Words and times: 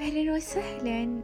أهلا 0.00 0.32
وسهلا 0.32 1.22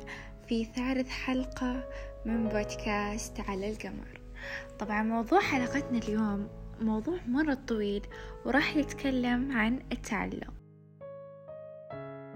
في 0.49 0.65
ثالث 0.65 1.09
حلقة 1.09 1.89
من 2.25 2.49
بودكاست 2.49 3.41
على 3.41 3.71
القمر. 3.71 4.21
طبعا 4.79 5.03
موضوع 5.03 5.41
حلقتنا 5.41 5.99
اليوم 5.99 6.49
موضوع 6.81 7.19
مرة 7.29 7.55
طويل 7.55 8.03
وراح 8.45 8.77
يتكلم 8.77 9.53
عن 9.53 9.81
التعلق. 9.93 10.53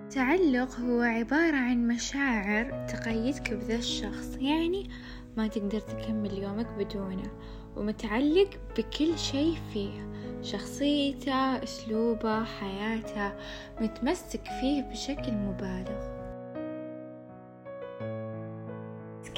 التعلق 0.03 0.81
هو 0.81 1.01
عبارة 1.01 1.57
عن 1.57 1.89
مشاعر 1.89 2.87
تقيدك 2.87 3.53
بذا 3.53 3.77
الشخص 3.77 4.37
يعني 4.37 4.91
ما 5.37 5.47
تقدر 5.47 5.81
تكمل 5.81 6.39
يومك 6.39 6.67
بدونه 6.67 7.31
ومتعلق 7.77 8.51
بكل 8.79 9.19
شيء 9.19 9.59
فيه 9.73 10.13
شخصيته 10.43 11.63
أسلوبه 11.63 12.45
حياته 12.45 13.33
متمسك 13.81 14.45
فيه 14.61 14.83
بشكل 14.83 15.33
مبالغ. 15.33 16.20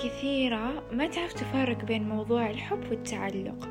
كثيرة 0.04 0.82
ما 0.92 1.06
تعرف 1.06 1.32
تفرق 1.32 1.84
بين 1.84 2.08
موضوع 2.08 2.50
الحب 2.50 2.90
والتعلق. 2.90 3.68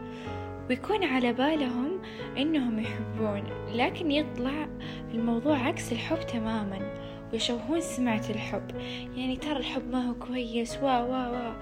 ويكون 0.70 1.04
على 1.04 1.34
بالهم 1.34 2.02
إنهم 2.38 2.80
يحبون 2.80 3.44
لكن 3.74 4.12
يطلع 4.12 4.68
الموضوع 5.14 5.58
عكس 5.58 5.92
الحب 5.92 6.20
تماما 6.20 6.94
ويشوهون 7.34 7.82
سمعة 7.82 8.24
الحب. 8.30 8.72
يعني 9.16 9.36
ترى 9.36 9.58
الحب 9.58 9.92
ما 9.92 10.10
هو 10.10 10.14
كويس 10.14 10.78
وا 10.78 11.00
وا 11.00 11.28
وا 11.28 11.54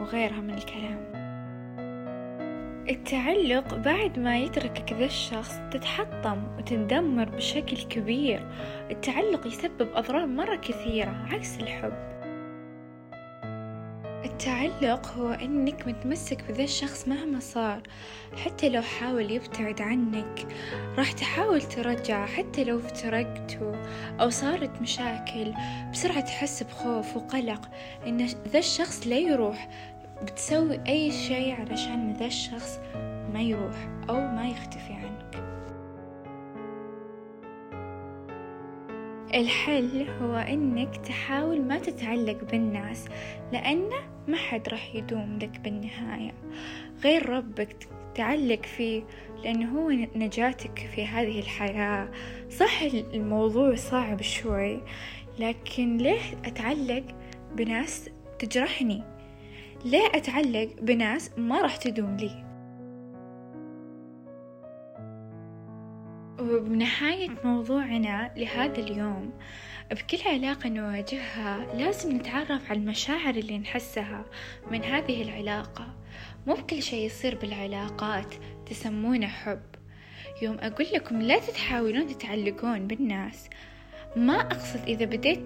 وغيرها 0.00 0.40
من 0.40 0.54
الكلام. 0.54 1.24
التعلق 2.90 3.74
بعد 3.74 4.18
ما 4.18 4.38
يتركك 4.38 4.92
ذا 4.92 5.04
الشخص 5.04 5.60
تتحطم 5.70 6.56
وتندمر 6.58 7.28
بشكل 7.28 7.76
كبير. 7.76 8.48
التعلق 8.90 9.46
يسبب 9.46 9.88
أضرار 9.94 10.26
مرة 10.26 10.56
كثيرة 10.56 11.26
عكس 11.30 11.60
الحب. 11.60 12.13
التعلق 14.24 15.06
هو 15.06 15.32
إنك 15.32 15.88
متمسك 15.88 16.44
بذا 16.48 16.64
الشخص 16.64 17.08
مهما 17.08 17.40
صار 17.40 17.82
حتى 18.44 18.68
لو 18.68 18.82
حاول 18.82 19.30
يبتعد 19.30 19.80
عنك 19.80 20.46
راح 20.98 21.12
تحاول 21.12 21.62
ترجع 21.62 22.26
حتى 22.26 22.64
لو 22.64 22.78
افترقتوا 22.78 23.74
أو 24.20 24.30
صارت 24.30 24.82
مشاكل. 24.82 25.52
بسرعة 25.92 26.20
تحس 26.20 26.62
بخوف 26.62 27.16
وقلق 27.16 27.68
إن 28.06 28.26
ذا 28.26 28.58
الشخص 28.58 29.06
لا 29.06 29.18
يروح. 29.18 29.68
بتسوي 30.22 30.80
أي 30.88 31.12
شيء 31.12 31.52
علشان 31.60 32.12
ذا 32.12 32.26
الشخص 32.26 32.78
ما 33.32 33.40
يروح 33.40 33.88
أو 34.08 34.20
ما 34.20 34.48
يختفي 34.48 34.92
عنك. 34.92 35.53
الحل 39.34 40.06
هو 40.22 40.36
إنك 40.36 40.96
تحاول 40.96 41.62
ما 41.62 41.78
تتعلق 41.78 42.44
بالناس 42.44 43.04
لأنه 43.52 43.96
ما 44.28 44.36
حد 44.36 44.68
راح 44.68 44.94
يدوم 44.94 45.38
لك 45.42 45.60
بالنهاية. 45.60 46.34
غير 47.04 47.28
ربك 47.28 47.76
تعلق 48.14 48.66
فيه 48.66 49.02
لأنه 49.44 49.78
هو 49.78 49.90
نجاتك 50.16 50.90
في 50.94 51.06
هذه 51.06 51.38
الحياة. 51.38 52.08
صح 52.50 52.82
الموضوع 53.14 53.74
صعب 53.74 54.22
شوي 54.22 54.80
لكن 55.38 55.96
ليه 55.96 56.20
أتعلق 56.44 57.04
بناس 57.56 58.10
تجرحني؟ 58.38 59.02
ليه 59.84 60.06
أتعلق 60.14 60.68
بناس 60.82 61.30
ما 61.36 61.60
راح 61.60 61.76
تدوم 61.76 62.16
لي؟ 62.16 62.43
وبنهاية 66.40 67.30
موضوعنا 67.44 68.30
لهذا 68.36 68.78
اليوم 68.80 69.32
بكل 69.90 70.18
علاقة 70.26 70.68
نواجهها 70.68 71.74
لازم 71.74 72.16
نتعرف 72.16 72.70
على 72.70 72.78
المشاعر 72.78 73.34
اللي 73.34 73.58
نحسها 73.58 74.24
من 74.70 74.84
هذه 74.84 75.22
العلاقة. 75.22 75.86
مو 76.46 76.54
بكل 76.54 76.82
شي 76.82 77.04
يصير 77.04 77.34
بالعلاقات 77.34 78.34
تسمونه 78.66 79.26
حب. 79.26 79.62
يوم 80.42 80.58
أقول 80.60 80.86
لكم 80.92 81.22
لا 81.22 81.38
تتحاولون 81.38 82.06
تتعلقون 82.06 82.86
بالناس. 82.86 83.48
ما 84.16 84.40
أقصد 84.40 84.80
إذا 84.88 85.04
بديت 85.04 85.40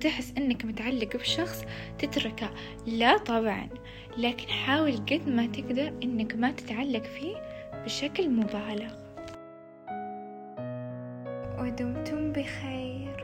تحس 0.00 0.34
أنك 0.38 0.64
متعلق 0.64 1.16
بشخص 1.16 1.64
تتركه. 1.98 2.50
لا 2.86 3.18
طبعا 3.18 3.68
لكن 4.18 4.48
حاول 4.48 4.96
قد 4.96 5.28
ما 5.28 5.46
تقدر 5.46 5.88
أنك 6.02 6.34
ما 6.34 6.50
تتعلق 6.50 7.02
فيه 7.02 7.36
بشكل 7.84 8.30
مبالغ. 8.30 9.03
ودمتم 11.64 12.32
بخير. 12.32 13.23